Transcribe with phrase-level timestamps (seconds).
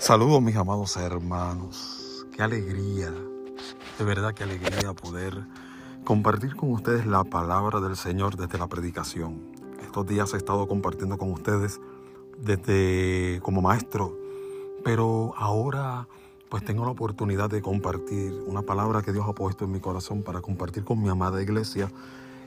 [0.00, 2.26] Saludos mis amados hermanos.
[2.34, 3.12] Qué alegría,
[3.98, 5.44] de verdad qué alegría poder
[6.04, 9.42] compartir con ustedes la palabra del Señor desde la predicación.
[9.82, 11.82] Estos días he estado compartiendo con ustedes
[12.38, 14.16] desde como maestro,
[14.82, 16.08] pero ahora
[16.48, 20.22] pues tengo la oportunidad de compartir una palabra que Dios ha puesto en mi corazón
[20.22, 21.92] para compartir con mi amada iglesia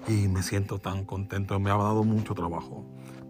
[0.08, 1.60] y me siento tan contento.
[1.60, 2.84] Me ha dado mucho trabajo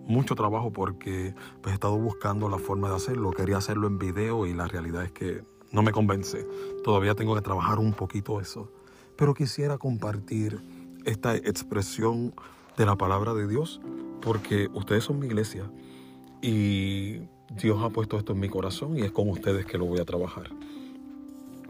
[0.05, 3.31] mucho trabajo porque pues, he estado buscando la forma de hacerlo.
[3.31, 6.45] Quería hacerlo en video y la realidad es que no me convence.
[6.83, 8.71] Todavía tengo que trabajar un poquito eso.
[9.15, 10.59] Pero quisiera compartir
[11.05, 12.33] esta expresión
[12.77, 13.81] de la palabra de Dios
[14.21, 15.69] porque ustedes son mi iglesia
[16.41, 17.19] y
[17.61, 20.05] Dios ha puesto esto en mi corazón y es con ustedes que lo voy a
[20.05, 20.49] trabajar.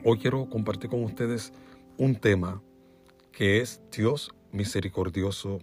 [0.03, 1.53] Hoy quiero compartir con ustedes
[1.97, 2.61] un tema
[3.31, 5.59] que es Dios misericordioso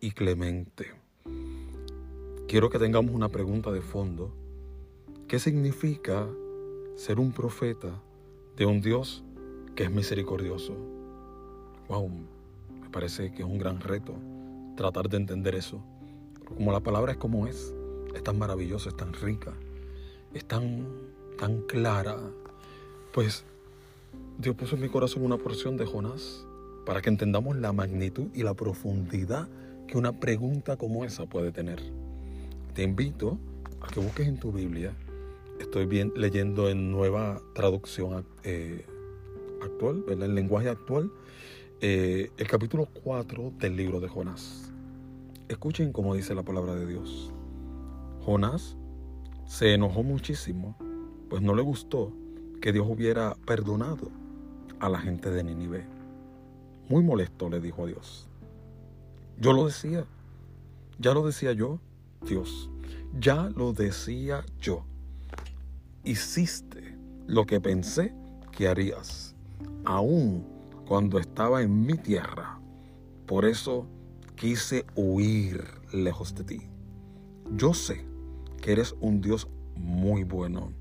[0.00, 1.01] y clemente
[2.52, 4.30] quiero que tengamos una pregunta de fondo.
[5.26, 6.28] ¿Qué significa
[6.96, 7.88] ser un profeta
[8.58, 9.24] de un Dios
[9.74, 10.76] que es misericordioso?
[11.88, 14.12] Wow, me parece que es un gran reto
[14.76, 15.80] tratar de entender eso.
[16.44, 17.74] como la palabra es como es,
[18.14, 19.54] es tan maravillosa, es tan rica,
[20.34, 20.86] es tan,
[21.38, 22.18] tan clara,
[23.14, 23.46] pues
[24.36, 26.44] Dios puso en mi corazón una porción de Jonás
[26.84, 29.48] para que entendamos la magnitud y la profundidad
[29.88, 32.01] que una pregunta como esa puede tener
[32.74, 33.38] te invito
[33.80, 34.94] a que busques en tu Biblia.
[35.60, 38.86] Estoy leyendo en nueva traducción eh,
[39.62, 41.10] actual, en el lenguaje actual,
[41.80, 44.72] eh, el capítulo 4 del libro de Jonás.
[45.48, 47.30] Escuchen cómo dice la palabra de Dios.
[48.24, 48.76] Jonás
[49.46, 50.76] se enojó muchísimo,
[51.28, 52.12] pues no le gustó
[52.60, 54.10] que Dios hubiera perdonado
[54.80, 55.84] a la gente de Nínive.
[56.88, 58.28] Muy molesto le dijo a Dios.
[59.38, 60.06] Yo lo decía,
[60.98, 61.80] ya lo decía yo,
[62.26, 62.70] Dios,
[63.18, 64.84] ya lo decía yo.
[66.04, 68.14] Hiciste lo que pensé
[68.50, 69.34] que harías,
[69.84, 70.44] aun
[70.86, 72.60] cuando estaba en mi tierra.
[73.26, 73.86] Por eso
[74.34, 76.60] quise huir lejos de ti.
[77.56, 78.04] Yo sé
[78.60, 80.72] que eres un Dios muy bueno.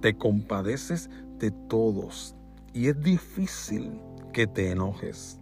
[0.00, 2.34] Te compadeces de todos
[2.72, 4.00] y es difícil
[4.32, 5.38] que te enojes.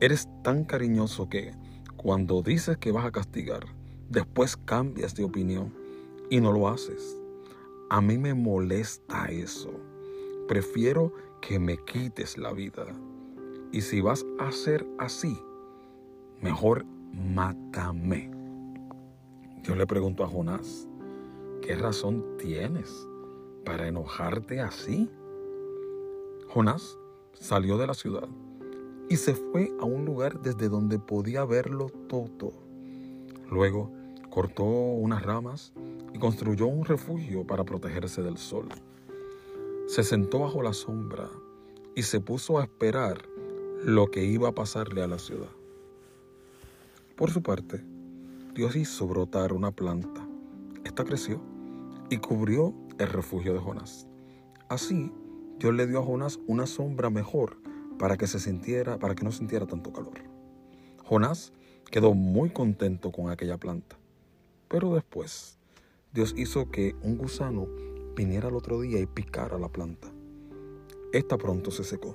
[0.00, 1.52] Eres tan cariñoso que
[1.96, 3.66] cuando dices que vas a castigar,
[4.10, 5.72] después cambias de opinión
[6.28, 7.16] y no lo haces.
[7.88, 9.70] A mí me molesta eso.
[10.46, 12.86] Prefiero que me quites la vida.
[13.72, 15.38] Y si vas a hacer así,
[16.40, 18.30] mejor mátame.
[19.62, 20.88] Yo le pregunto a Jonás,
[21.62, 23.06] ¿qué razón tienes
[23.64, 25.10] para enojarte así?
[26.48, 26.98] Jonás
[27.34, 28.28] salió de la ciudad
[29.08, 32.52] y se fue a un lugar desde donde podía verlo todo.
[33.50, 33.99] Luego
[34.30, 35.72] cortó unas ramas
[36.14, 38.68] y construyó un refugio para protegerse del sol.
[39.86, 41.28] Se sentó bajo la sombra
[41.96, 43.22] y se puso a esperar
[43.82, 45.50] lo que iba a pasarle a la ciudad.
[47.16, 47.84] Por su parte,
[48.54, 50.26] Dios hizo brotar una planta.
[50.84, 51.40] Esta creció
[52.08, 54.06] y cubrió el refugio de Jonás.
[54.68, 55.12] Así,
[55.58, 57.58] Dios le dio a Jonás una sombra mejor
[57.98, 60.14] para que se sintiera, para que no sintiera tanto calor.
[61.04, 61.52] Jonás
[61.90, 63.99] quedó muy contento con aquella planta.
[64.70, 65.58] Pero después,
[66.12, 67.66] Dios hizo que un gusano
[68.14, 70.12] viniera al otro día y picara la planta.
[71.12, 72.14] Esta pronto se secó.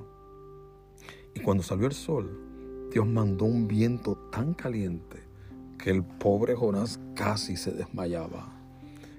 [1.34, 5.18] Y cuando salió el sol, Dios mandó un viento tan caliente
[5.78, 8.58] que el pobre Jonás casi se desmayaba.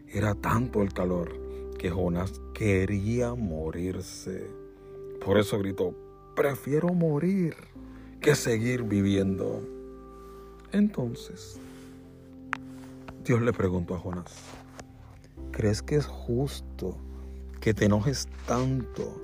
[0.08, 1.38] Era tanto el calor
[1.78, 4.46] que Jonás quería morirse.
[5.22, 5.94] Por eso gritó,
[6.34, 7.54] prefiero morir
[8.18, 9.60] que seguir viviendo.
[10.72, 11.60] Entonces,
[13.26, 14.32] Dios le preguntó a Jonás,
[15.50, 16.96] ¿crees que es justo
[17.60, 19.20] que te enojes tanto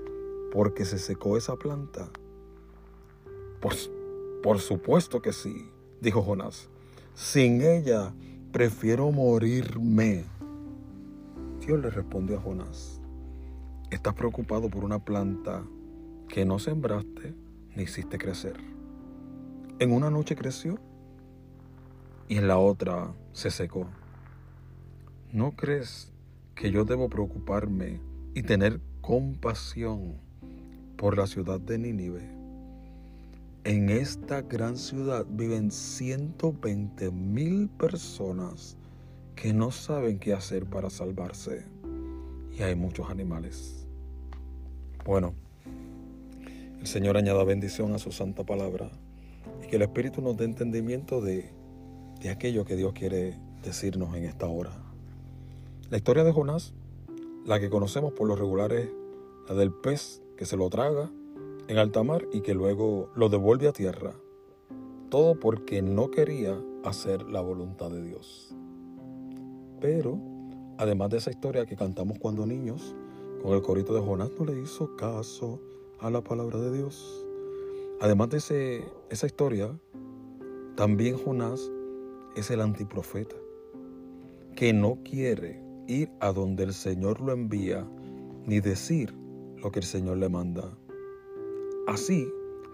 [0.52, 2.10] porque se secó esa planta?
[3.60, 3.74] Por,
[4.42, 5.70] por supuesto que sí,
[6.00, 6.68] dijo Jonás.
[7.14, 8.12] Sin ella
[8.50, 10.24] prefiero morirme.
[11.64, 13.00] Dios le respondió a Jonás,
[13.92, 15.62] estás preocupado por una planta
[16.28, 17.36] que no sembraste
[17.76, 18.56] ni hiciste crecer.
[19.78, 20.80] En una noche creció
[22.32, 23.86] y en la otra se secó.
[25.32, 26.10] ¿No crees
[26.54, 28.00] que yo debo preocuparme
[28.32, 30.14] y tener compasión
[30.96, 32.22] por la ciudad de Nínive?
[33.64, 38.78] En esta gran ciudad viven 120 mil personas
[39.36, 41.66] que no saben qué hacer para salvarse.
[42.50, 43.86] Y hay muchos animales.
[45.04, 45.34] Bueno,
[46.80, 48.90] el Señor añada bendición a su santa palabra
[49.62, 51.60] y que el Espíritu nos dé entendimiento de
[52.22, 54.70] de aquello que Dios quiere decirnos en esta hora.
[55.90, 56.72] La historia de Jonás
[57.44, 58.88] La que conocemos por lo regular es
[59.48, 61.10] la del pez que se lo traga
[61.66, 64.12] en alta mar y que luego lo devuelve a tierra.
[65.10, 68.54] Todo porque no quería hacer la voluntad de Dios.
[69.80, 70.18] Pero,
[70.78, 72.94] además de esa historia que cantamos cuando niños,
[73.42, 75.60] con el corito de Jonás no le hizo caso
[75.98, 77.26] a la palabra de Dios.
[78.00, 79.76] Además de ese, esa historia,
[80.76, 81.68] también Jonás
[82.36, 83.36] es el antiprofeta,
[84.56, 87.86] que no quiere ir a donde el Señor lo envía,
[88.46, 89.14] ni decir
[89.56, 90.76] lo que el Señor le manda.
[91.86, 92.28] Así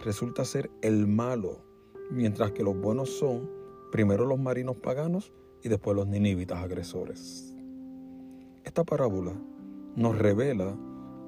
[0.05, 1.63] resulta ser el malo,
[2.11, 3.51] mientras que los buenos son
[3.91, 5.33] primero los marinos paganos
[5.63, 7.55] y después los ninivitas agresores.
[8.65, 9.33] Esta parábola
[9.97, 10.77] nos revela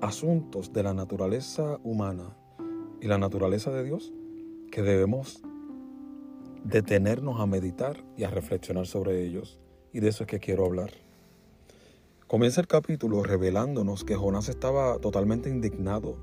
[0.00, 2.36] asuntos de la naturaleza humana
[3.00, 4.12] y la naturaleza de Dios
[4.70, 5.42] que debemos
[6.64, 9.60] detenernos a meditar y a reflexionar sobre ellos.
[9.92, 10.92] Y de eso es que quiero hablar.
[12.26, 16.16] Comienza el capítulo revelándonos que Jonás estaba totalmente indignado,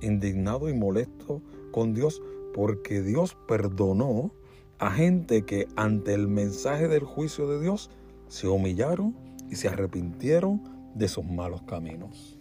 [0.00, 2.20] indignado y molesto con Dios
[2.52, 4.32] porque Dios perdonó
[4.78, 7.90] a gente que ante el mensaje del juicio de Dios
[8.28, 9.16] se humillaron
[9.48, 10.62] y se arrepintieron
[10.94, 12.40] de sus malos caminos.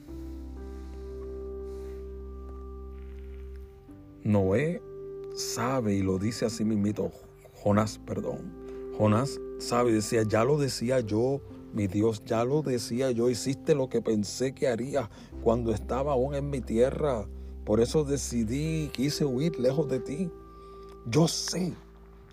[4.24, 4.82] Noé
[5.36, 7.12] sabe y lo dice así mismito,
[7.64, 8.52] Jonás, perdón.
[8.98, 11.40] Jonás sabe decía, ya lo decía yo,
[11.74, 15.10] mi Dios, ya lo decía yo, hiciste lo que pensé que haría
[15.42, 17.26] cuando estaba aún en mi tierra.
[17.64, 20.30] Por eso decidí, quise huir lejos de ti.
[21.06, 21.74] Yo sé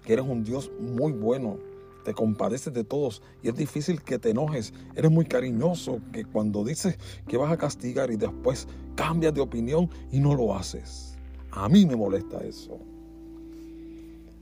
[0.04, 1.58] que eres un Dios muy bueno,
[2.04, 4.74] te compadeces de todos y es difícil que te enojes.
[4.96, 6.98] Eres muy cariñoso que cuando dices
[7.28, 8.66] que vas a castigar y después
[8.96, 11.16] cambias de opinión y no lo haces.
[11.52, 12.78] A mí me molesta eso.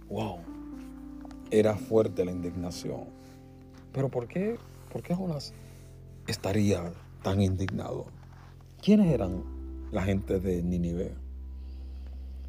[0.09, 0.58] Wow.
[1.51, 3.05] Era fuerte la indignación.
[3.93, 4.57] Pero ¿por qué,
[4.93, 5.55] por qué Jonás
[6.27, 6.93] estaría
[7.23, 8.07] tan indignado?
[8.83, 9.43] ¿Quiénes eran
[9.91, 11.15] la gente de Nínive?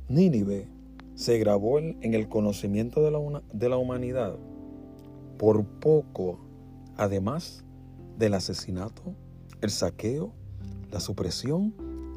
[0.10, 0.68] Nínive
[1.16, 4.38] se grabó en el conocimiento de la, de la humanidad
[5.38, 6.38] por poco,
[6.98, 7.64] además
[8.18, 9.16] del asesinato,
[9.62, 10.34] el saqueo,
[10.92, 11.74] la supresión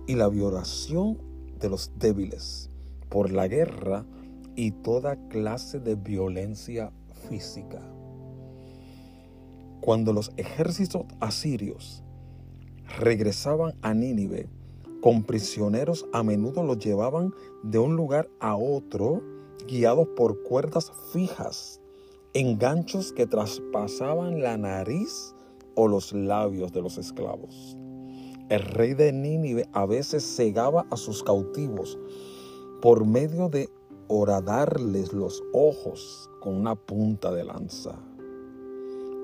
[0.09, 1.19] y la violación
[1.61, 2.69] de los débiles,
[3.09, 4.05] por la guerra
[4.57, 6.93] y toda clase de violencia
[7.29, 7.81] física.
[9.81, 12.03] Cuando los ejércitos asirios
[12.99, 14.49] regresaban a Nínive
[15.01, 17.33] con prisioneros, a menudo los llevaban
[17.65, 19.23] de un lugar a otro
[19.67, 21.81] guiados por cuerdas fijas
[22.35, 25.35] enganchos que traspasaban la nariz
[25.75, 27.77] o los labios de los esclavos.
[28.49, 31.99] El rey de Nínive a veces cegaba a sus cautivos
[32.81, 33.69] por medio de
[34.15, 37.99] horadarles los ojos con una punta de lanza.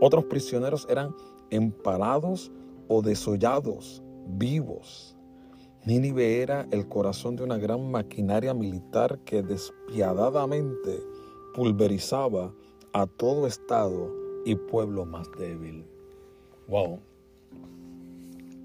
[0.00, 1.14] Otros prisioneros eran
[1.50, 2.50] empalados
[2.88, 5.14] o desollados vivos.
[5.84, 11.02] Nínive era el corazón de una gran maquinaria militar que despiadadamente
[11.54, 12.54] pulverizaba
[12.94, 14.10] a todo estado
[14.46, 15.84] y pueblo más débil.
[16.66, 16.98] Wow.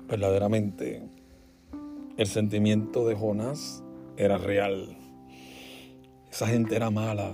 [0.08, 1.04] Verdaderamente,
[2.16, 3.84] el sentimiento de Jonás
[4.16, 5.03] era real.
[6.34, 7.32] Esa gente era mala.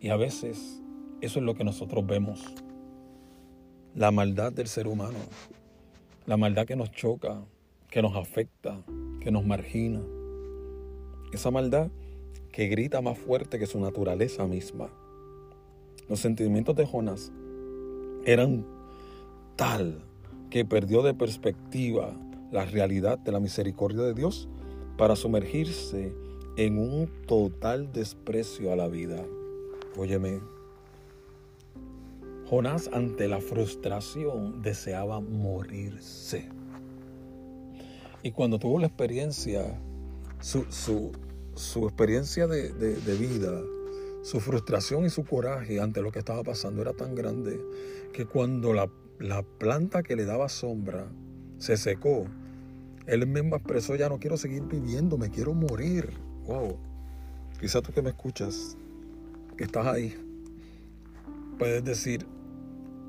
[0.00, 0.82] Y a veces
[1.20, 2.44] eso es lo que nosotros vemos.
[3.94, 5.18] La maldad del ser humano.
[6.26, 7.40] La maldad que nos choca,
[7.88, 8.82] que nos afecta,
[9.20, 10.00] que nos margina.
[11.32, 11.92] Esa maldad
[12.50, 14.90] que grita más fuerte que su naturaleza misma.
[16.08, 17.30] Los sentimientos de Jonás
[18.24, 18.66] eran
[19.54, 20.02] tal
[20.50, 22.12] que perdió de perspectiva
[22.50, 24.48] la realidad de la misericordia de Dios
[24.98, 26.12] para sumergirse
[26.56, 29.24] en un total desprecio a la vida.
[29.96, 30.40] Óyeme,
[32.48, 36.48] Jonás ante la frustración deseaba morirse.
[38.22, 39.80] Y cuando tuvo la experiencia,
[40.40, 41.12] su,
[41.86, 43.60] experiencia de vida,
[44.22, 47.58] su frustración y su coraje ante lo que estaba pasando era tan grande
[48.12, 48.90] que cuando la,
[49.58, 51.10] planta que le daba sombra
[51.58, 52.26] se secó,
[53.06, 56.10] él mismo expresó, ya no quiero seguir viviendo, me quiero morir.
[56.50, 56.76] Wow.
[57.60, 58.76] Quizás tú que me escuchas,
[59.56, 60.16] que estás ahí,
[61.60, 62.26] puedes decir,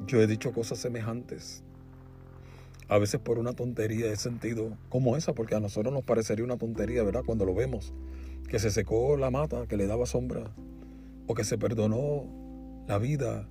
[0.05, 1.63] yo he dicho cosas semejantes.
[2.87, 6.57] A veces por una tontería de sentido como esa, porque a nosotros nos parecería una
[6.57, 7.23] tontería, ¿verdad?
[7.25, 7.95] Cuando lo vemos,
[8.47, 10.53] que se secó la mata que le daba sombra
[11.25, 12.27] o que se perdonó
[12.87, 13.49] la vida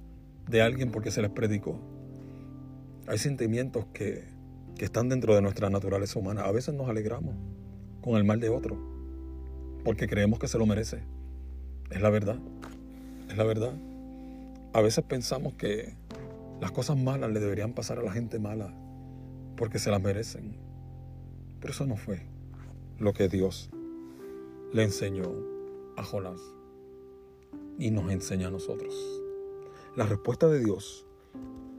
[0.49, 1.81] de alguien porque se les predicó.
[3.09, 4.23] Hay sentimientos que,
[4.77, 6.43] que están dentro de nuestra naturaleza humana.
[6.43, 7.35] A veces nos alegramos
[8.03, 9.00] con el mal de otro
[9.85, 11.03] porque creemos que se lo merece.
[11.91, 12.39] Es la verdad,
[13.29, 13.75] es la verdad.
[14.73, 15.95] A veces pensamos que
[16.61, 18.73] las cosas malas le deberían pasar a la gente mala
[19.57, 20.57] porque se las merecen.
[21.61, 22.23] Pero eso no fue
[22.99, 23.71] lo que Dios
[24.73, 25.33] le enseñó
[25.97, 26.41] a Jonás
[27.79, 28.95] y nos enseña a nosotros.
[29.97, 31.07] La respuesta de Dios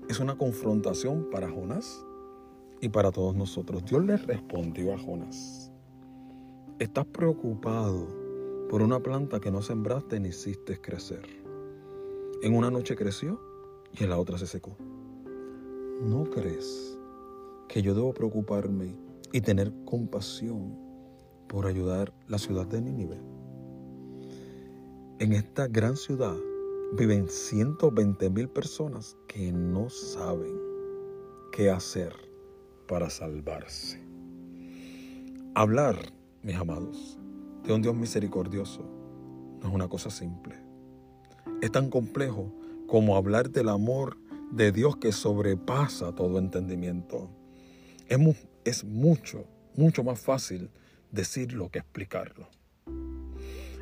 [0.09, 2.03] es una confrontación para Jonás
[2.81, 3.85] y para todos nosotros.
[3.85, 5.70] Dios le respondió a Jonás,
[6.81, 8.07] estás preocupado
[8.67, 11.21] por una planta que no sembraste ni hiciste crecer.
[12.41, 13.39] En una noche creció
[13.91, 14.75] y en la otra se secó.
[16.01, 16.97] ¿No crees
[17.67, 18.95] que yo debo preocuparme
[19.31, 20.75] y tener compasión
[21.47, 23.19] por ayudar la ciudad de Nínive?
[25.19, 26.35] En esta gran ciudad
[26.97, 30.59] viven 120 mil personas que no saben
[31.51, 32.15] qué hacer
[32.87, 34.01] para salvarse.
[35.53, 35.97] Hablar,
[36.43, 37.19] mis amados,
[37.63, 38.81] de un Dios misericordioso
[39.61, 40.55] no es una cosa simple.
[41.61, 42.51] Es tan complejo
[42.87, 44.17] como hablar del amor
[44.51, 47.29] de Dios que sobrepasa todo entendimiento.
[48.07, 49.45] Es, mucho,
[49.75, 50.71] mucho más fácil
[51.11, 52.47] decirlo que explicarlo.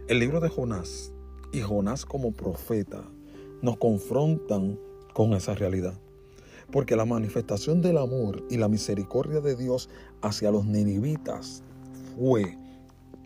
[0.08, 1.13] El libro de Jonás
[1.54, 3.04] y Jonás como profeta
[3.62, 4.78] nos confrontan
[5.13, 5.98] con esa realidad.
[6.72, 9.89] Porque la manifestación del amor y la misericordia de Dios
[10.22, 11.63] hacia los ninivitas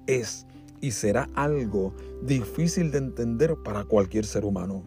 [0.08, 0.46] es
[0.82, 4.84] y será algo difícil de entender para cualquier ser humano.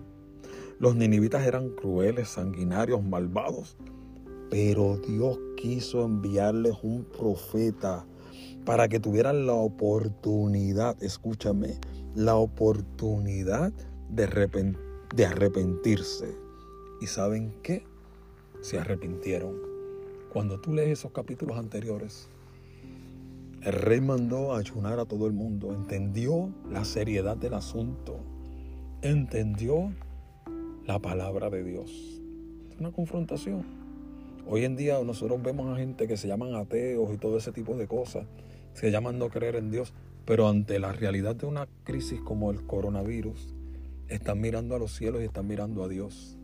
[0.79, 3.77] Los ninivitas eran crueles, sanguinarios, malvados,
[4.51, 8.05] pero Dios quiso enviarles un profeta
[8.65, 11.79] para que tuvieran la oportunidad, escúchame,
[12.15, 13.73] la oportunidad
[14.11, 14.75] de,
[15.15, 16.37] de arrepentirse.
[17.01, 17.85] ¿Y saben qué?
[18.61, 19.57] Se arrepintieron.
[20.33, 22.29] Cuando tú lees esos capítulos anteriores,
[23.67, 28.21] el rey mandó a ayunar a todo el mundo, entendió la seriedad del asunto,
[29.03, 29.93] entendió
[30.87, 31.91] la palabra de Dios.
[32.71, 33.65] Es una confrontación.
[34.47, 37.77] Hoy en día nosotros vemos a gente que se llaman ateos y todo ese tipo
[37.77, 38.29] de cosas,
[38.73, 39.93] se llaman no creer en Dios,
[40.25, 43.53] pero ante la realidad de una crisis como el coronavirus,
[44.07, 46.39] están mirando a los cielos y están mirando a Dios.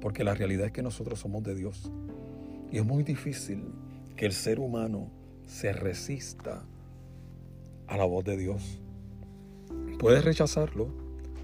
[0.00, 1.92] Porque la realidad es que nosotros somos de Dios.
[2.72, 3.62] Y es muy difícil
[4.16, 5.10] que el ser humano
[5.46, 6.64] se resista
[7.86, 8.80] a la voz de Dios.
[9.98, 10.88] Puedes rechazarlo,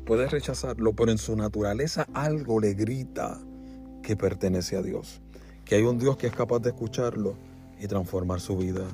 [0.05, 3.41] puedes rechazarlo, pero en su naturaleza algo le grita
[4.03, 5.21] que pertenece a Dios.
[5.65, 7.37] Que hay un Dios que es capaz de escucharlo
[7.81, 8.87] y transformar su vida.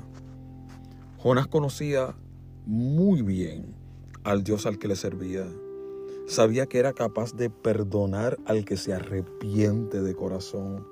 [1.17, 2.15] Jonás conocía
[2.65, 3.73] muy bien
[4.23, 5.47] al Dios al que le servía.
[6.27, 10.85] Sabía que era capaz de perdonar al que se arrepiente de corazón.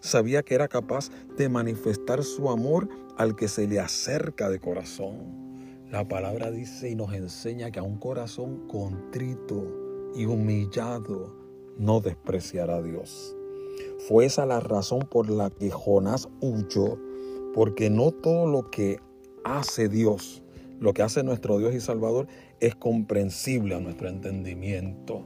[0.00, 5.50] Sabía que era capaz de manifestar su amor al que se le acerca de corazón.
[5.90, 11.34] La palabra dice y nos enseña que a un corazón contrito y humillado
[11.76, 13.36] no despreciará a Dios.
[14.08, 16.98] Fue esa la razón por la que Jonás huyó,
[17.54, 19.00] porque no todo lo que
[19.44, 20.42] hace Dios
[20.80, 22.26] lo que hace nuestro Dios y Salvador
[22.58, 25.22] es comprensible a nuestro entendimiento.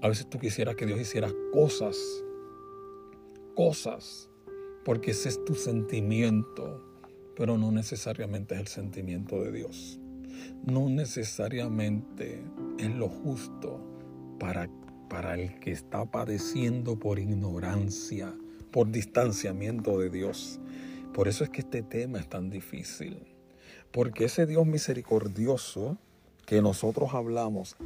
[0.00, 1.96] A veces tú quisieras que Dios hiciera cosas,
[3.56, 4.30] cosas,
[4.84, 6.80] porque ese es tu sentimiento,
[7.34, 9.98] pero no necesariamente es el sentimiento de Dios.
[10.64, 12.44] No necesariamente
[12.78, 13.80] es lo justo
[14.38, 14.68] para,
[15.08, 18.32] para el que está padeciendo por ignorancia,
[18.70, 20.60] por distanciamiento de Dios.
[21.12, 23.26] Por eso es que este tema es tan difícil.
[23.90, 25.98] Porque ese Dios misericordioso
[26.44, 27.76] que nosotros hablamos,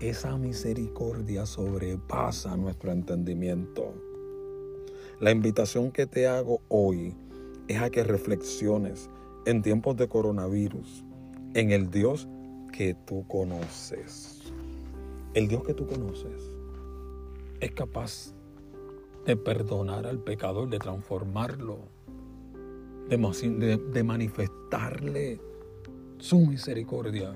[0.00, 4.05] esa misericordia sobrepasa nuestro entendimiento.
[5.20, 7.14] La invitación que te hago hoy
[7.68, 9.08] es a que reflexiones
[9.46, 11.04] en tiempos de coronavirus
[11.54, 12.28] en el Dios
[12.72, 14.52] que tú conoces.
[15.32, 16.52] El Dios que tú conoces
[17.60, 18.34] es capaz
[19.24, 21.96] de perdonar al pecador, de transformarlo
[23.08, 25.40] de, manifestarle
[26.18, 27.34] su misericordia.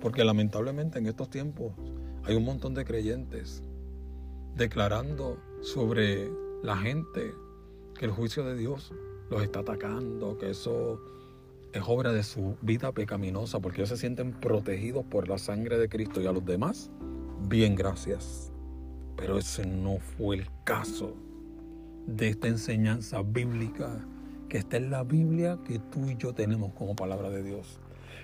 [0.00, 1.72] Porque lamentablemente en estos tiempos
[2.24, 3.62] hay un montón de creyentes
[4.54, 6.30] declarando sobre
[6.64, 7.34] la gente
[7.98, 8.94] que el juicio de Dios
[9.28, 10.98] los está atacando, que eso
[11.74, 15.90] es obra de su vida pecaminosa, porque ellos se sienten protegidos por la sangre de
[15.90, 16.90] Cristo y a los demás,
[17.48, 18.50] bien gracias.
[19.14, 21.14] Pero ese no fue el caso
[22.06, 24.02] de esta enseñanza bíblica
[24.48, 27.78] que está en la Biblia que tú y yo tenemos como palabra de Dios.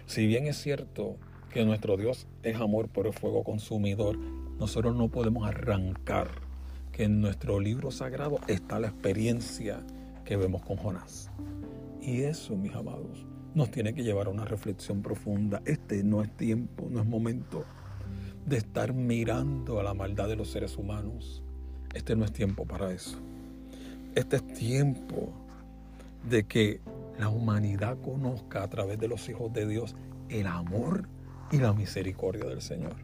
[0.07, 1.17] Si bien es cierto
[1.53, 4.17] que nuestro Dios es amor por el fuego consumidor,
[4.59, 6.50] nosotros no podemos arrancar
[7.05, 9.81] en nuestro libro sagrado está la experiencia
[10.25, 11.31] que vemos con Jonás.
[12.03, 15.63] Y eso, mis amados, nos tiene que llevar a una reflexión profunda.
[15.65, 17.65] Este no es tiempo, no es momento
[18.45, 21.43] de estar mirando a la maldad de los seres humanos.
[21.95, 23.19] Este no es tiempo para eso.
[24.15, 25.33] este es tiempo
[26.29, 26.81] de que
[27.19, 29.97] la humanidad conozca a través de los hijos de Dios
[30.29, 31.09] el amor
[31.51, 32.97] y la misericordia del Señor.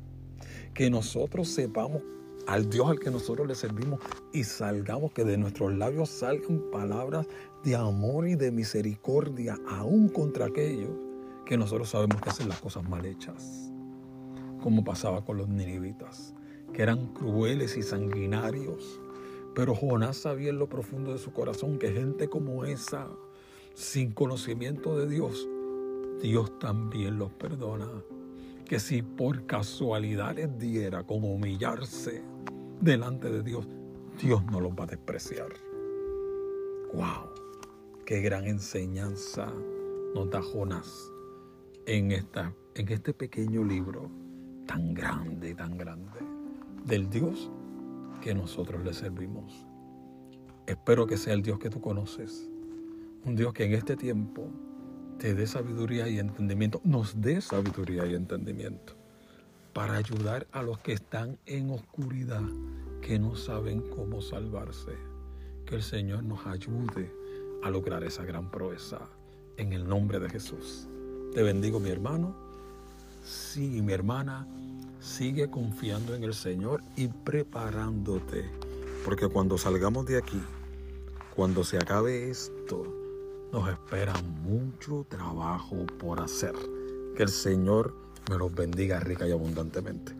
[0.74, 2.02] Que nosotros sepamos
[2.46, 4.00] al Dios al que nosotros le servimos
[4.32, 7.26] y salgamos, que de nuestros labios salgan palabras
[7.64, 10.90] de amor y de misericordia, aún contra aquellos
[11.44, 13.72] que nosotros sabemos que hacen las cosas mal hechas,
[14.62, 16.34] como pasaba con los ninivitas,
[16.72, 19.00] que eran crueles y sanguinarios.
[19.54, 23.08] Pero Jonás sabía en lo profundo de su corazón que gente como esa,
[23.74, 25.48] sin conocimiento de Dios,
[26.20, 27.88] Dios también los perdona.
[28.66, 32.22] Que si por casualidad les diera como humillarse
[32.87, 33.66] delante de Dios,
[34.23, 35.49] Dios no los va a despreciar.
[36.95, 37.28] ¡Wow!
[38.07, 39.52] ¡Qué gran enseñanza
[40.14, 41.12] nos da Jonás
[41.85, 44.09] en, esta, en este pequeño libro
[44.66, 46.21] tan grande, tan grande,
[46.85, 47.50] del Dios
[48.23, 49.66] que nosotros le servimos?
[50.66, 52.49] Espero que sea el Dios que tú conoces,
[53.25, 54.49] un Dios que en este tiempo
[55.19, 58.95] te dé sabiduría y entendimiento, nos dé sabiduría y entendimiento
[59.76, 62.40] para ayudar a los que están en oscuridad,
[63.02, 64.97] que no saben cómo salvarse.
[65.66, 67.12] Que el Señor nos ayude
[67.62, 69.00] a lograr esa gran proeza
[69.59, 70.88] en el nombre de Jesús.
[71.35, 72.35] Te bendigo mi hermano.
[73.23, 74.49] Sí, mi hermana,
[74.99, 78.50] sigue confiando en el Señor y preparándote,
[79.04, 80.40] porque cuando salgamos de aquí,
[81.35, 82.83] cuando se acabe esto,
[83.52, 86.54] nos espera mucho trabajo por hacer.
[87.14, 90.12] Que el Señor me los bendiga rica y abundantemente.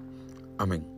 [0.59, 0.96] Amén.